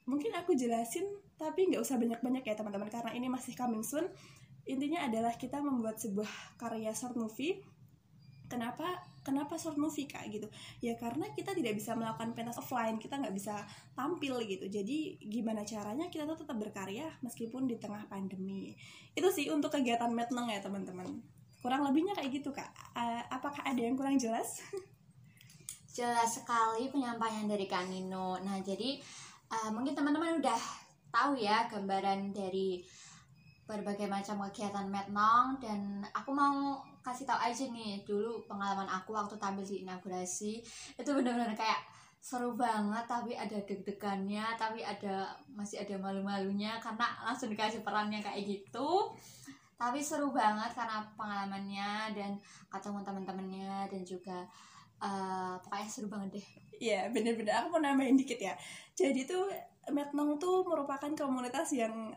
mungkin 0.07 0.31
aku 0.33 0.55
jelasin 0.55 1.03
tapi 1.35 1.69
nggak 1.69 1.83
usah 1.83 1.99
banyak-banyak 1.99 2.41
ya 2.41 2.55
teman-teman 2.57 2.89
karena 2.89 3.11
ini 3.13 3.27
masih 3.29 3.53
coming 3.53 3.83
soon. 3.85 4.07
Intinya 4.67 5.05
adalah 5.05 5.35
kita 5.35 5.61
membuat 5.61 6.01
sebuah 6.01 6.57
karya 6.59 6.91
short 6.95 7.15
movie. 7.15 7.61
Kenapa 8.47 9.03
kenapa 9.21 9.59
short 9.59 9.75
movie 9.75 10.07
kak? 10.07 10.31
Gitu. 10.31 10.47
Ya 10.79 10.95
karena 10.95 11.27
kita 11.35 11.51
tidak 11.51 11.75
bisa 11.75 11.93
melakukan 11.93 12.31
pentas 12.31 12.55
offline 12.55 12.95
kita 12.97 13.19
nggak 13.19 13.35
bisa 13.35 13.63
tampil 13.93 14.39
gitu. 14.47 14.65
Jadi 14.65 15.19
gimana 15.21 15.67
caranya 15.67 16.07
kita 16.07 16.23
tuh 16.23 16.47
tetap 16.47 16.57
berkarya 16.57 17.11
meskipun 17.21 17.67
di 17.67 17.75
tengah 17.75 18.07
pandemi. 18.07 18.73
Itu 19.13 19.29
sih 19.29 19.51
untuk 19.51 19.75
kegiatan 19.75 20.09
metnong 20.09 20.47
ya 20.51 20.63
teman-teman. 20.63 21.19
Kurang 21.59 21.83
lebihnya 21.83 22.15
kayak 22.15 22.31
gitu 22.31 22.49
kak. 22.55 22.71
Eh, 22.95 23.23
apakah 23.27 23.61
ada 23.67 23.79
yang 23.83 23.99
kurang 23.99 24.15
jelas? 24.15 24.63
Jelas 25.97 26.29
sekali 26.29 26.93
penyampaian 26.93 27.49
dari 27.49 27.65
Kak 27.65 27.89
Nino. 27.89 28.37
Nah, 28.37 28.61
jadi 28.61 29.01
uh, 29.51 29.69
mungkin 29.71 29.95
teman-teman 29.95 30.39
udah 30.39 30.61
tahu 31.11 31.39
ya 31.39 31.65
gambaran 31.71 32.35
dari 32.35 32.83
berbagai 33.67 34.07
macam 34.07 34.39
kegiatan 34.47 34.87
Metnong 34.87 35.59
dan 35.59 35.99
aku 36.15 36.31
mau 36.31 36.79
kasih 37.03 37.27
tahu 37.27 37.39
aja 37.39 37.67
nih 37.67 38.03
dulu 38.07 38.43
pengalaman 38.47 38.87
aku 38.87 39.11
waktu 39.11 39.35
tampil 39.35 39.63
di 39.63 39.83
inaugurasi. 39.83 40.63
Itu 40.95 41.11
benar-benar 41.11 41.51
kayak 41.51 41.83
seru 42.17 42.55
banget 42.55 43.05
tapi 43.07 43.37
ada 43.37 43.55
deg-degannya 43.63 44.57
tapi 44.57 44.81
ada 44.83 45.31
masih 45.51 45.83
ada 45.83 45.95
malu-malunya 45.99 46.75
karena 46.81 47.07
langsung 47.23 47.51
dikasih 47.51 47.83
perannya 47.83 48.23
kayak 48.23 48.43
gitu. 48.47 49.11
Tapi 49.77 49.99
seru 50.01 50.31
banget 50.31 50.73
karena 50.73 51.03
pengalamannya 51.13 52.15
dan 52.15 52.31
ketemu 52.71 52.99
teman-temannya 53.03 53.75
dan 53.91 54.01
juga 54.07 54.37
eh, 55.03 55.55
pokoknya 55.59 55.87
seru 55.91 56.07
banget 56.07 56.39
deh 56.39 56.47
Iya 56.77 57.09
bener-bener. 57.09 57.53
Aku 57.61 57.73
mau 57.73 57.81
nambahin 57.81 58.17
dikit 58.17 58.37
ya. 58.37 58.53
Jadi 58.93 59.25
tuh 59.25 59.49
Metnong 59.87 60.35
tuh 60.35 60.67
merupakan 60.67 61.07
komunitas 61.15 61.71
yang 61.71 62.11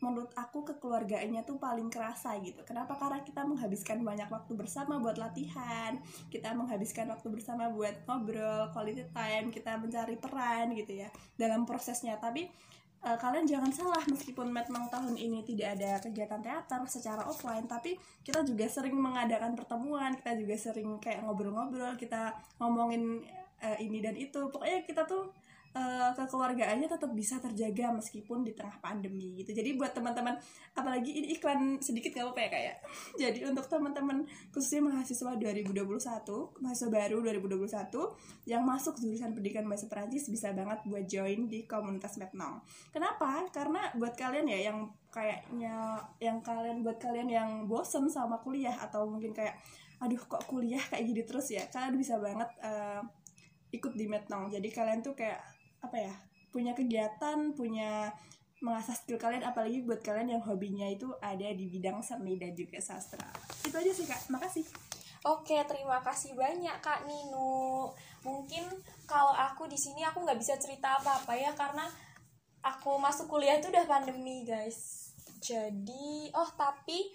menurut 0.00 0.32
aku 0.32 0.64
kekeluargaannya 0.64 1.44
tuh 1.44 1.60
paling 1.60 1.92
kerasa 1.92 2.32
gitu. 2.40 2.64
Kenapa? 2.64 2.96
Karena 2.96 3.20
kita 3.20 3.44
menghabiskan 3.44 4.00
banyak 4.00 4.32
waktu 4.32 4.52
bersama 4.56 4.96
buat 4.96 5.20
latihan 5.20 6.00
Kita 6.32 6.56
menghabiskan 6.56 7.04
waktu 7.12 7.28
bersama 7.28 7.68
buat 7.68 8.08
ngobrol, 8.08 8.72
quality 8.72 9.04
time 9.12 9.52
Kita 9.52 9.76
mencari 9.76 10.16
peran 10.16 10.72
gitu 10.72 11.04
ya 11.04 11.08
dalam 11.36 11.68
prosesnya. 11.68 12.16
Tapi 12.16 12.48
eh, 13.04 13.18
kalian 13.20 13.44
jangan 13.44 13.70
salah 13.76 14.00
meskipun 14.08 14.48
Metnong 14.48 14.88
tahun 14.88 15.20
ini 15.20 15.44
tidak 15.44 15.76
ada 15.76 16.00
kegiatan 16.00 16.40
teater 16.40 16.80
secara 16.88 17.28
offline 17.28 17.68
Tapi 17.68 18.00
kita 18.24 18.40
juga 18.40 18.72
sering 18.72 18.96
mengadakan 18.96 19.52
pertemuan 19.52 20.16
Kita 20.16 20.32
juga 20.32 20.56
sering 20.56 20.96
kayak 20.96 21.28
ngobrol-ngobrol 21.28 22.00
Kita 22.00 22.32
ngomongin 22.56 23.20
eh, 23.60 23.78
ini 23.84 24.00
dan 24.00 24.16
itu. 24.16 24.40
Pokoknya 24.48 24.82
kita 24.84 25.04
tuh 25.04 25.30
eh, 25.70 26.10
kekeluargaannya 26.18 26.88
tetap 26.90 27.10
bisa 27.14 27.38
terjaga 27.38 27.94
meskipun 27.94 28.42
di 28.42 28.52
tengah 28.54 28.74
pandemi 28.82 29.38
gitu. 29.42 29.54
Jadi 29.54 29.78
buat 29.78 29.94
teman-teman 29.94 30.34
apalagi 30.74 31.10
ini 31.14 31.38
iklan 31.38 31.78
sedikit 31.78 32.14
gak 32.14 32.26
apa-apa 32.26 32.40
ya 32.40 32.48
kayak 32.50 32.76
jadi 33.22 33.40
untuk 33.50 33.66
teman-teman 33.70 34.26
khususnya 34.50 34.90
mahasiswa 34.90 35.34
2021 35.38 35.86
mahasiswa 36.62 36.90
baru 36.90 37.16
2021 37.22 38.50
yang 38.50 38.62
masuk 38.66 38.98
jurusan 38.98 39.30
pendidikan 39.34 39.66
bahasa 39.66 39.86
Perancis 39.86 40.26
bisa 40.26 40.50
banget 40.50 40.82
buat 40.86 41.06
join 41.06 41.46
di 41.46 41.66
komunitas 41.66 42.18
Metnong. 42.18 42.62
Kenapa? 42.90 43.46
Karena 43.54 43.94
buat 43.94 44.14
kalian 44.18 44.46
ya 44.50 44.70
yang 44.72 44.90
kayaknya 45.10 45.98
yang 46.22 46.38
kalian 46.42 46.82
buat 46.86 46.98
kalian 46.98 47.28
yang 47.30 47.50
bosen 47.66 48.06
sama 48.10 48.38
kuliah 48.42 48.74
atau 48.78 49.06
mungkin 49.06 49.34
kayak 49.34 49.58
aduh 50.00 50.16
kok 50.16 50.48
kuliah 50.48 50.80
kayak 50.90 51.04
gini 51.06 51.22
terus 51.28 51.52
ya? 51.52 51.62
Kalian 51.68 51.94
bisa 52.00 52.16
banget 52.16 52.48
eh, 52.64 53.02
ikut 53.70 53.94
di 53.94 54.06
Metnong 54.10 54.50
jadi 54.50 54.68
kalian 54.70 55.00
tuh 55.02 55.14
kayak 55.14 55.40
apa 55.80 55.96
ya 55.96 56.14
punya 56.50 56.74
kegiatan 56.74 57.54
punya 57.54 58.10
mengasah 58.60 58.92
skill 58.92 59.16
kalian 59.16 59.40
apalagi 59.40 59.80
buat 59.86 60.04
kalian 60.04 60.36
yang 60.36 60.42
hobinya 60.44 60.84
itu 60.84 61.08
ada 61.24 61.48
di 61.56 61.70
bidang 61.70 62.04
seni 62.04 62.36
dan 62.36 62.52
juga 62.52 62.76
sastra 62.82 63.30
itu 63.64 63.72
aja 63.72 63.92
sih 63.94 64.04
kak 64.04 64.28
makasih 64.28 64.66
Oke, 65.20 65.52
terima 65.68 66.00
kasih 66.00 66.32
banyak 66.32 66.80
Kak 66.80 67.04
Nino. 67.04 67.92
Mungkin 68.24 68.64
kalau 69.04 69.36
aku 69.36 69.68
di 69.68 69.76
sini 69.76 70.00
aku 70.00 70.24
nggak 70.24 70.40
bisa 70.40 70.56
cerita 70.56 70.96
apa-apa 70.96 71.36
ya 71.36 71.52
karena 71.52 71.84
aku 72.64 72.96
masuk 72.96 73.28
kuliah 73.28 73.60
itu 73.60 73.68
udah 73.68 73.84
pandemi, 73.84 74.48
guys. 74.48 75.12
Jadi, 75.44 76.32
oh 76.32 76.48
tapi 76.56 77.12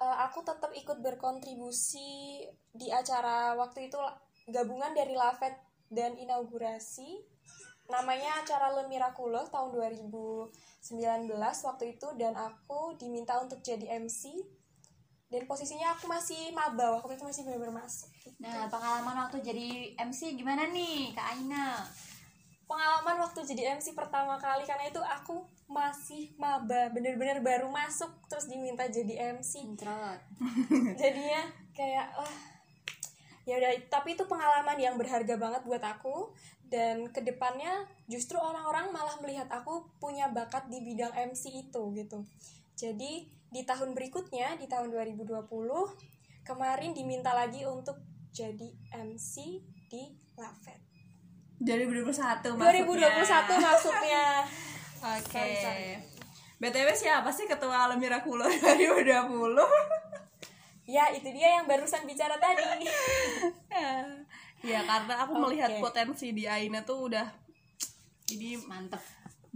eh, 0.00 0.16
aku 0.24 0.48
tetap 0.48 0.72
ikut 0.72 0.96
berkontribusi 1.04 2.40
di 2.72 2.88
acara 2.88 3.52
waktu 3.52 3.92
itu 3.92 4.00
gabungan 4.48 4.96
dari 4.96 5.12
Lafet 5.12 5.65
dan 5.90 6.18
inaugurasi. 6.18 7.22
Namanya 7.86 8.42
acara 8.42 8.74
Le 8.74 8.90
Miraculo 8.90 9.46
tahun 9.46 9.70
2019 9.74 10.50
waktu 11.38 11.84
itu 11.94 12.08
dan 12.18 12.34
aku 12.34 12.98
diminta 12.98 13.38
untuk 13.38 13.62
jadi 13.62 14.02
MC 14.02 14.34
dan 15.26 15.42
posisinya 15.50 15.98
aku 15.98 16.06
masih 16.06 16.54
maba 16.54 16.98
waktu 16.98 17.18
itu 17.18 17.24
masih 17.26 17.42
benar-benar 17.42 17.82
masuk. 17.82 18.10
Nah 18.38 18.70
pengalaman 18.70 19.26
waktu 19.26 19.42
jadi 19.42 19.98
MC 19.98 20.38
gimana 20.38 20.70
nih 20.70 21.14
Kak 21.14 21.26
Aina? 21.34 21.82
Pengalaman 22.66 23.22
waktu 23.26 23.42
jadi 23.46 23.78
MC 23.78 23.94
pertama 23.94 24.38
kali 24.38 24.66
karena 24.66 24.90
itu 24.90 25.02
aku 25.02 25.46
masih 25.66 26.30
maba 26.38 26.90
bener-bener 26.94 27.42
baru 27.42 27.66
masuk 27.66 28.10
terus 28.30 28.46
diminta 28.46 28.86
jadi 28.86 29.34
MC 29.34 29.66
jadinya 31.00 31.42
kayak 31.74 32.14
wah 32.14 32.55
ya 33.46 33.62
udah 33.62 33.72
tapi 33.88 34.18
itu 34.18 34.26
pengalaman 34.26 34.76
yang 34.76 34.98
berharga 34.98 35.38
banget 35.38 35.62
buat 35.64 35.80
aku. 35.80 36.34
Dan 36.66 37.14
ke 37.14 37.22
depannya 37.22 37.86
justru 38.10 38.34
orang-orang 38.42 38.90
malah 38.90 39.14
melihat 39.22 39.46
aku 39.54 39.86
punya 40.02 40.26
bakat 40.34 40.66
di 40.66 40.82
bidang 40.82 41.14
MC 41.14 41.62
itu 41.70 41.94
gitu. 41.94 42.26
Jadi 42.74 43.30
di 43.56 43.62
tahun 43.62 43.94
berikutnya 43.94 44.58
di 44.58 44.66
tahun 44.66 44.90
2020 44.90 45.46
kemarin 46.42 46.90
diminta 46.90 47.30
lagi 47.30 47.62
untuk 47.64 48.02
jadi 48.34 48.68
MC 48.92 49.62
di 49.88 50.02
Lafet 50.36 50.76
2021 51.62 52.12
2021 52.60 52.60
maksudnya. 53.64 54.44
oke. 55.00 55.32
Sorry, 55.32 55.56
sorry. 55.56 55.96
btw 56.60 56.88
siapa 56.92 57.32
sih 57.32 57.48
ketua 57.48 57.88
Alam 57.88 57.96
Miraculo 57.96 58.44
2020 58.44 60.05
ya 60.86 61.10
itu 61.10 61.28
dia 61.34 61.60
yang 61.60 61.66
barusan 61.66 62.06
bicara 62.06 62.38
tadi. 62.38 62.62
Ya 64.64 64.82
karena 64.82 65.14
aku 65.22 65.36
melihat 65.36 65.68
Oke. 65.78 65.84
potensi 65.84 66.32
di 66.32 66.48
Aina 66.48 66.82
tuh 66.82 67.12
udah 67.12 67.28
ini 68.34 68.58
mantep. 68.66 68.98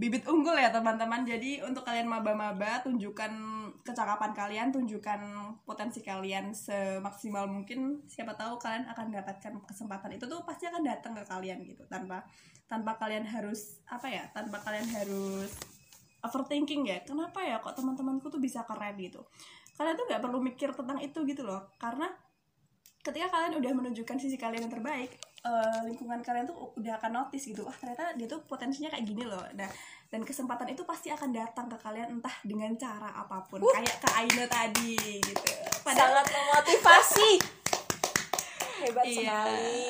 bibit 0.01 0.25
unggul 0.25 0.57
ya 0.57 0.73
teman-teman. 0.73 1.29
Jadi 1.29 1.61
untuk 1.61 1.85
kalian 1.85 2.09
maba-maba 2.09 2.81
tunjukkan 2.81 3.33
kecakapan 3.85 4.33
kalian 4.33 4.69
tunjukkan 4.73 5.21
potensi 5.69 6.01
kalian 6.01 6.57
semaksimal 6.57 7.45
mungkin. 7.45 8.01
Siapa 8.09 8.33
tahu 8.33 8.57
kalian 8.57 8.89
akan 8.89 9.13
mendapatkan 9.13 9.53
kesempatan. 9.67 10.17
Itu 10.17 10.25
tuh 10.25 10.41
pasti 10.41 10.65
akan 10.71 10.85
datang 10.89 11.13
ke 11.13 11.25
kalian 11.29 11.65
gitu 11.69 11.85
tanpa 11.85 12.25
tanpa 12.65 12.97
kalian 12.97 13.29
harus 13.29 13.83
apa 13.91 14.09
ya 14.09 14.25
tanpa 14.33 14.57
kalian 14.65 14.89
harus 14.89 15.53
overthinking 16.25 16.89
ya. 16.89 17.05
Kenapa 17.05 17.45
ya 17.45 17.61
kok 17.61 17.77
teman-temanku 17.77 18.33
tuh 18.33 18.41
bisa 18.41 18.65
keren 18.65 18.97
gitu 18.97 19.21
kalian 19.81 19.97
tuh 19.97 20.05
nggak 20.13 20.21
perlu 20.21 20.39
mikir 20.45 20.69
tentang 20.77 21.01
itu 21.01 21.25
gitu 21.25 21.41
loh. 21.41 21.73
Karena 21.81 22.05
ketika 23.01 23.33
kalian 23.33 23.57
udah 23.57 23.73
menunjukkan 23.73 24.21
sisi 24.21 24.37
kalian 24.37 24.69
yang 24.69 24.73
terbaik 24.77 25.17
eh, 25.41 25.79
lingkungan 25.89 26.21
kalian 26.21 26.45
tuh 26.45 26.77
udah 26.77 27.01
akan 27.01 27.17
notice 27.25 27.49
gitu 27.49 27.65
wah 27.65 27.73
ternyata 27.73 28.13
dia 28.13 28.29
tuh 28.29 28.45
potensinya 28.45 28.93
kayak 28.93 29.09
gini 29.09 29.25
loh. 29.25 29.41
Nah 29.57 29.73
dan 30.13 30.21
kesempatan 30.21 30.69
itu 30.69 30.85
pasti 30.85 31.09
akan 31.09 31.33
datang 31.33 31.65
ke 31.73 31.81
kalian 31.81 32.21
entah 32.21 32.37
dengan 32.45 32.77
cara 32.77 33.09
apa 33.17 33.41
pun. 33.49 33.65
Kayak 33.65 34.05
ke 34.05 34.09
Aina 34.13 34.45
tadi 34.45 35.01
gitu. 35.17 35.49
Padahal 35.81 36.21
sangat 36.21 36.27
memotivasi. 36.29 37.31
Hebat 38.85 39.05
Iya. 39.09 39.17
sekali. 39.17 39.81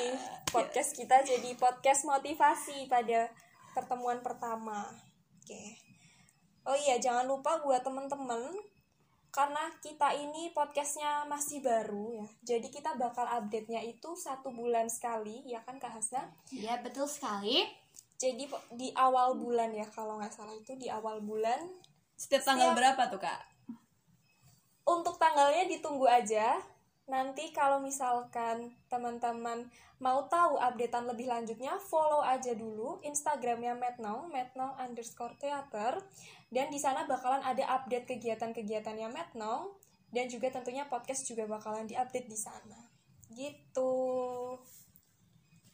Podcast 0.51 0.91
kita 0.95 1.17
jadi 1.27 1.51
podcast 1.59 2.07
motivasi 2.07 2.87
pada 2.87 3.27
pertemuan 3.75 4.23
pertama. 4.23 4.87
Oke. 5.43 5.79
Oh 6.63 6.77
iya 6.79 7.01
jangan 7.03 7.27
lupa 7.27 7.59
buat 7.65 7.83
temen-temen 7.83 8.55
karena 9.31 9.71
kita 9.79 10.11
ini 10.15 10.51
podcastnya 10.51 11.25
masih 11.27 11.63
baru 11.63 12.11
ya 12.13 12.27
jadi 12.55 12.67
kita 12.67 12.99
bakal 12.99 13.27
update 13.27 13.71
nya 13.71 13.81
itu 13.83 14.15
satu 14.19 14.51
bulan 14.51 14.91
sekali 14.91 15.47
ya 15.47 15.63
kan 15.63 15.79
kak 15.79 15.91
Hasna 15.95 16.27
ya 16.51 16.79
betul 16.83 17.07
sekali 17.07 17.67
Jadi 18.21 18.45
di 18.77 18.93
awal 18.93 19.33
bulan 19.33 19.73
ya 19.73 19.89
kalau 19.89 20.21
nggak 20.21 20.29
salah 20.29 20.53
itu 20.53 20.77
di 20.77 20.93
awal 20.93 21.25
bulan. 21.25 21.57
Setiap 22.21 22.45
tanggal 22.45 22.77
Setiap- 22.77 22.77
berapa 22.77 23.03
tuh 23.09 23.17
kak? 23.17 23.41
Untuk 24.85 25.17
tanggalnya 25.17 25.65
ditunggu 25.65 26.05
aja. 26.05 26.61
Nanti 27.11 27.51
kalau 27.51 27.83
misalkan 27.83 28.71
teman-teman 28.87 29.67
mau 29.99 30.31
tahu 30.31 30.55
updatean 30.63 31.11
lebih 31.11 31.27
lanjutnya, 31.27 31.75
follow 31.83 32.23
aja 32.23 32.55
dulu 32.55 33.03
Instagramnya 33.03 33.75
Metnong, 33.75 34.31
Metnong 34.31 34.79
underscore 34.79 35.35
theater. 35.43 35.99
Dan 36.47 36.71
di 36.71 36.79
sana 36.79 37.11
bakalan 37.11 37.43
ada 37.43 37.67
update 37.83 38.15
kegiatan-kegiatannya 38.15 39.11
Metnong. 39.11 39.75
Dan 40.11 40.31
juga 40.31 40.55
tentunya 40.55 40.87
podcast 40.87 41.27
juga 41.27 41.51
bakalan 41.51 41.91
diupdate 41.91 42.31
di 42.31 42.39
sana. 42.39 42.79
Gitu. 43.31 43.95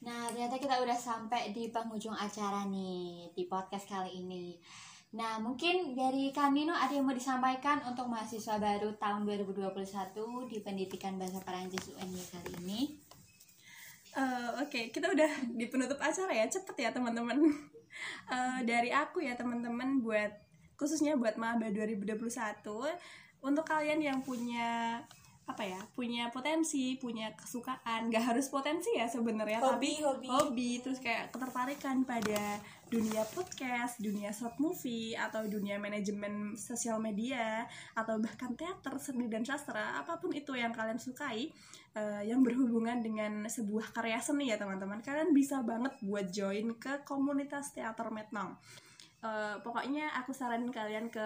Nah, 0.09 0.33
ternyata 0.33 0.57
kita 0.57 0.81
udah 0.81 0.97
sampai 0.97 1.52
di 1.52 1.69
penghujung 1.69 2.16
acara 2.16 2.64
nih 2.64 3.33
di 3.37 3.45
podcast 3.45 3.85
kali 3.88 4.25
ini. 4.25 4.57
Nah, 5.16 5.40
mungkin 5.40 5.96
dari 5.96 6.28
Kamino 6.28 6.76
ada 6.76 6.92
yang 6.92 7.08
mau 7.08 7.16
disampaikan 7.16 7.80
untuk 7.88 8.04
mahasiswa 8.04 8.61
baru 8.61 8.92
tahun 9.00 9.25
2021 9.25 9.64
di 10.44 10.61
Pendidikan 10.61 11.16
Bahasa 11.16 11.40
Perancis 11.40 11.88
UNY 11.88 12.20
kali 12.28 12.52
ini. 12.61 12.80
Eh, 14.12 14.50
Oke, 14.61 14.92
kita 14.92 15.08
udah 15.08 15.49
di 15.56 15.73
penutup 15.73 15.96
acara 16.04 16.37
ya, 16.37 16.44
cepet 16.44 16.76
ya 16.76 16.90
teman-teman. 16.92 17.40
Eh, 18.28 18.61
dari 18.68 18.92
aku 18.92 19.25
ya 19.25 19.32
teman-teman 19.40 20.04
buat 20.04 20.28
khususnya 20.76 21.16
buat 21.16 21.40
maba 21.40 21.73
2021 21.73 22.20
untuk 23.40 23.64
kalian 23.64 24.04
yang 24.04 24.20
punya 24.20 25.00
apa 25.47 25.62
ya 25.62 25.79
punya 25.95 26.26
potensi 26.35 26.99
punya 26.99 27.31
kesukaan. 27.38 28.11
Nggak 28.11 28.35
harus 28.35 28.50
potensi 28.50 28.91
ya 28.99 29.07
sebenarnya 29.07 29.62
tapi 29.62 30.03
hobi. 30.03 30.26
hobi. 30.26 30.71
Terus 30.83 30.99
kayak 30.99 31.31
ketertarikan 31.31 32.03
pada 32.03 32.59
dunia 32.91 33.23
podcast 33.31 34.03
dunia 34.03 34.35
short 34.35 34.59
movie 34.59 35.15
atau 35.15 35.47
dunia 35.47 35.79
manajemen 35.79 36.59
sosial 36.59 36.99
media 36.99 37.62
atau 37.95 38.19
bahkan 38.19 38.59
teater 38.59 38.99
seni 38.99 39.31
dan 39.31 39.47
sastra. 39.47 40.03
Apa 40.03 40.19
pun 40.19 40.35
itu 40.35 40.50
yang 40.59 40.75
kalian 40.75 40.99
sukai 40.99 41.55
eh, 41.95 42.23
yang 42.26 42.43
berhubungan 42.43 42.99
dengan 42.99 43.47
sebuah 43.47 43.95
karya 43.95 44.19
seni 44.19 44.50
ya 44.50 44.59
teman-teman. 44.59 44.99
Kalian 44.99 45.31
bisa 45.31 45.62
banget 45.62 45.95
buat 46.03 46.26
join 46.35 46.75
ke 46.75 47.07
komunitas 47.07 47.71
teater 47.71 48.11
Metnong. 48.11 48.59
Eh, 49.23 49.57
pokoknya 49.62 50.11
aku 50.19 50.35
saranin 50.35 50.75
kalian 50.75 51.07
ke 51.07 51.23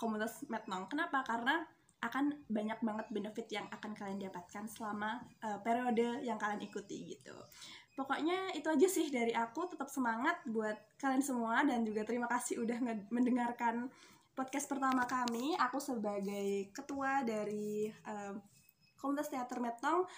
komunitas 0.00 0.48
Metnong. 0.48 0.88
Kenapa? 0.88 1.20
Karena 1.28 1.60
akan 2.00 2.48
banyak 2.48 2.80
banget 2.80 3.06
benefit 3.12 3.46
yang 3.52 3.66
akan 3.68 3.92
kalian 3.92 4.20
dapatkan 4.20 4.64
selama 4.66 5.20
eh, 5.44 5.58
periode 5.60 6.24
yang 6.24 6.40
kalian 6.40 6.64
ikuti 6.64 7.16
gitu. 7.16 7.36
Pokoknya 7.92 8.56
itu 8.56 8.64
aja 8.64 8.88
sih 8.88 9.12
dari 9.12 9.36
aku. 9.36 9.68
Tetap 9.68 9.92
semangat 9.92 10.40
buat 10.48 10.76
kalian 10.96 11.20
semua 11.20 11.60
dan 11.68 11.84
juga 11.84 12.08
terima 12.08 12.24
kasih 12.32 12.64
udah 12.64 12.78
mendengarkan 13.12 13.92
podcast 14.32 14.64
pertama 14.64 15.04
kami. 15.04 15.52
Aku 15.60 15.76
sebagai 15.76 16.72
ketua 16.72 17.20
dari 17.20 17.92
eh, 17.92 18.34
komunitas 18.96 19.28
teater 19.28 19.60
Metnong 19.60 20.08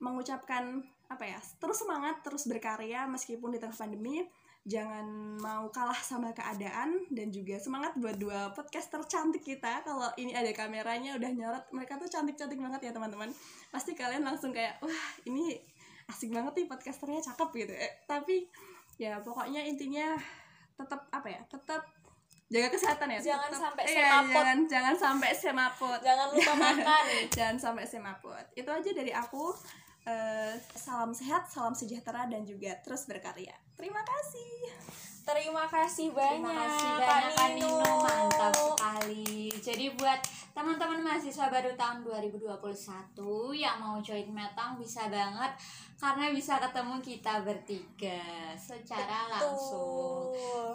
mengucapkan 0.00 0.84
apa 1.04 1.24
ya 1.28 1.38
terus 1.60 1.84
semangat 1.84 2.24
terus 2.24 2.48
berkarya 2.48 3.04
meskipun 3.06 3.54
di 3.54 3.58
tengah 3.60 3.76
pandemi 3.76 4.24
jangan 4.64 5.04
mau 5.36 5.68
kalah 5.68 5.96
sama 5.96 6.32
keadaan 6.32 7.04
dan 7.12 7.28
juga 7.28 7.60
semangat 7.60 7.92
buat 7.94 8.16
dua 8.16 8.48
podcaster 8.50 9.04
cantik 9.04 9.44
kita. 9.44 9.84
Kalau 9.84 10.08
ini 10.16 10.32
ada 10.32 10.48
kameranya 10.50 11.14
udah 11.14 11.30
nyorot 11.30 11.64
mereka 11.70 12.00
tuh 12.00 12.08
cantik-cantik 12.08 12.56
banget 12.56 12.88
ya 12.88 12.92
teman-teman. 12.92 13.28
Pasti 13.68 13.92
kalian 13.92 14.24
langsung 14.24 14.50
kayak 14.50 14.80
wah 14.80 15.04
ini 15.24 15.60
asik 16.08 16.32
banget 16.32 16.52
nih 16.54 16.66
podcasternya 16.66 17.20
cakep 17.22 17.48
gitu. 17.54 17.74
Eh, 17.76 17.92
tapi 18.04 18.48
ya 18.96 19.20
pokoknya 19.20 19.60
intinya 19.60 20.16
tetap 20.74 21.06
apa 21.08 21.28
ya 21.28 21.40
tetap 21.44 21.84
jaga 22.44 22.68
kesehatan 22.70 23.08
ya 23.10 23.20
Jangan 23.24 23.50
Tetap- 23.50 23.62
sampai 23.68 23.84
iya, 23.84 23.94
semaput. 23.96 24.32
jangan 24.34 24.58
jangan 24.68 24.94
sampai 24.96 25.30
semaput. 25.32 25.98
Jangan 26.00 26.26
lupa 26.32 26.52
makan. 26.64 27.04
jangan 27.28 27.56
sampai 27.60 27.84
semaput. 27.84 28.44
Itu 28.52 28.70
aja 28.72 28.90
dari 28.90 29.12
aku. 29.12 29.52
Eh, 30.04 30.52
salam 30.72 31.12
sehat 31.12 31.48
salam 31.48 31.72
sejahtera 31.72 32.28
dan 32.28 32.44
juga 32.44 32.76
terus 32.80 33.04
berkarya 33.04 33.56
terima 33.76 34.02
kasih 34.02 34.54
Terima 35.24 35.64
kasih 35.64 36.12
banyak. 36.12 36.44
Terima 36.44 36.52
kasih 36.52 36.90
banyak 37.00 37.32
Kak 37.32 37.48
Nino. 37.56 37.68
Nino, 37.80 37.92
mantap 38.04 38.52
sekali. 38.52 39.48
Jadi 39.56 39.84
buat 39.96 40.20
teman-teman 40.52 41.00
mahasiswa 41.00 41.48
baru 41.48 41.72
tahun 41.80 42.04
2021 42.04 42.44
yang 43.56 43.76
mau 43.80 43.96
join 44.04 44.28
Metong 44.28 44.76
bisa 44.76 45.08
banget 45.08 45.56
karena 45.96 46.28
bisa 46.28 46.60
ketemu 46.60 47.00
kita 47.00 47.40
bertiga 47.40 48.20
secara 48.60 49.32
langsung. 49.32 50.36
Betul. 50.36 50.68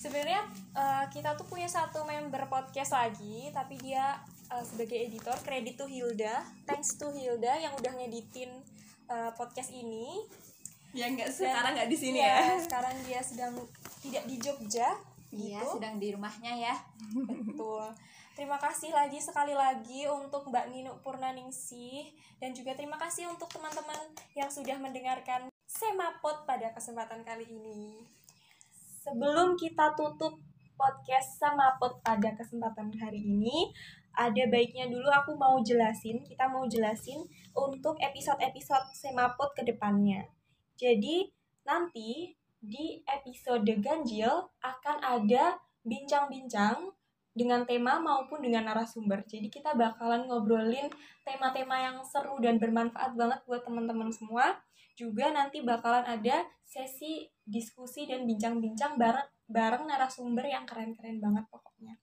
Sebenarnya 0.00 0.48
eh, 0.72 1.04
kita 1.12 1.36
tuh 1.36 1.44
punya 1.44 1.68
satu 1.68 2.00
member 2.08 2.48
podcast 2.48 2.96
lagi, 2.96 3.52
tapi 3.52 3.76
dia 3.84 4.16
eh, 4.48 4.64
sebagai 4.64 4.96
editor 4.96 5.36
kredit 5.44 5.76
to 5.76 5.84
Hilda. 5.84 6.40
Thanks 6.64 6.96
to 6.96 7.12
Hilda 7.12 7.52
yang 7.60 7.76
udah 7.76 7.92
ngeditin 8.00 8.48
eh, 9.12 9.30
podcast 9.36 9.68
ini. 9.76 10.24
Ya 10.90 11.06
nggak 11.06 11.30
Dan- 11.30 11.36
sekarang 11.38 11.72
nggak 11.78 11.90
di 11.90 11.96
sini 11.98 12.18
Iya, 12.18 12.34
ya 12.34 12.56
Sekarang 12.66 12.94
dia 13.06 13.20
sedang 13.22 13.54
tidak 14.00 14.24
di 14.26 14.36
Jogja. 14.40 14.88
Iya, 15.30 15.62
gitu. 15.62 15.78
sedang 15.78 15.94
di 16.02 16.10
rumahnya 16.10 16.52
ya. 16.58 16.74
Betul. 17.22 17.86
Terima 18.34 18.58
kasih 18.58 18.90
lagi 18.90 19.22
sekali 19.22 19.54
lagi 19.54 20.08
untuk 20.10 20.48
Mbak 20.50 20.66
Nino 20.74 20.98
Purnaningsih 21.06 22.10
dan 22.42 22.50
juga 22.50 22.74
terima 22.74 22.98
kasih 22.98 23.30
untuk 23.30 23.46
teman-teman 23.46 24.10
yang 24.34 24.50
sudah 24.50 24.74
mendengarkan 24.80 25.46
Semapot 25.70 26.42
pada 26.50 26.74
kesempatan 26.74 27.22
kali 27.22 27.46
ini. 27.46 28.02
Sebelum 29.06 29.54
kita 29.54 29.94
tutup 29.94 30.34
podcast 30.74 31.38
Semapot 31.38 32.02
pada 32.02 32.34
kesempatan 32.34 32.90
hari 32.98 33.22
ini, 33.22 33.70
ada 34.16 34.42
baiknya 34.50 34.90
dulu 34.90 35.06
aku 35.14 35.38
mau 35.38 35.62
jelasin, 35.62 36.26
kita 36.26 36.50
mau 36.50 36.66
jelasin 36.66 37.22
untuk 37.54 37.94
episode-episode 38.02 38.90
Semapot 38.98 39.54
ke 39.54 39.62
depannya. 39.62 40.26
Jadi, 40.80 41.28
nanti 41.68 42.32
di 42.60 43.04
episode 43.04 43.68
ganjil 43.84 44.48
akan 44.64 44.96
ada 45.04 45.60
bincang-bincang 45.84 46.92
dengan 47.36 47.64
tema 47.64 47.96
maupun 48.02 48.42
dengan 48.42 48.68
narasumber. 48.68 49.24
Jadi 49.24 49.48
kita 49.48 49.76
bakalan 49.76 50.26
ngobrolin 50.28 50.90
tema-tema 51.22 51.78
yang 51.78 51.96
seru 52.04 52.36
dan 52.42 52.60
bermanfaat 52.60 53.14
banget 53.16 53.40
buat 53.46 53.62
teman-teman 53.64 54.10
semua. 54.10 54.60
Juga 54.98 55.32
nanti 55.32 55.64
bakalan 55.64 56.04
ada 56.04 56.44
sesi 56.66 57.24
diskusi 57.46 58.04
dan 58.04 58.28
bincang-bincang 58.28 59.00
bareng 59.00 59.28
bareng 59.50 59.88
narasumber 59.88 60.46
yang 60.46 60.68
keren-keren 60.68 61.18
banget 61.18 61.44
pokoknya. 61.48 61.96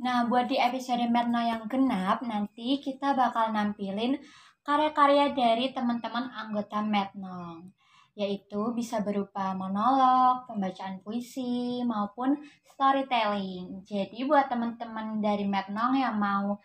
Nah, 0.00 0.24
buat 0.28 0.48
di 0.48 0.56
episode 0.56 1.04
Merna 1.12 1.44
yang 1.44 1.68
genap, 1.68 2.24
nanti 2.24 2.80
kita 2.80 3.12
bakal 3.12 3.52
nampilin 3.52 4.16
karya-karya 4.64 5.32
dari 5.36 5.72
teman-teman 5.76 6.30
anggota 6.30 6.80
Metnong. 6.80 7.79
Yaitu 8.18 8.74
bisa 8.74 9.00
berupa 9.00 9.54
monolog, 9.54 10.50
pembacaan 10.50 11.00
puisi, 11.04 11.84
maupun 11.86 12.36
storytelling. 12.64 13.84
Jadi 13.84 14.24
buat 14.24 14.48
teman-teman 14.48 15.20
dari 15.20 15.44
Metnong 15.44 16.00
yang 16.00 16.16
mau 16.16 16.56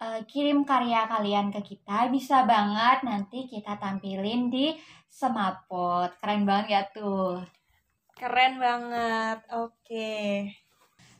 eh, 0.00 0.20
kirim 0.28 0.68
karya 0.68 1.08
kalian 1.08 1.48
ke 1.48 1.64
kita, 1.64 2.12
bisa 2.12 2.44
banget 2.44 3.08
nanti 3.08 3.48
kita 3.48 3.80
tampilin 3.80 4.52
di 4.52 4.76
Semapot. 5.10 6.12
Keren 6.22 6.46
banget 6.46 6.66
ya 6.70 6.82
tuh. 6.94 7.42
Keren 8.14 8.62
banget. 8.62 9.42
Oke. 9.56 10.46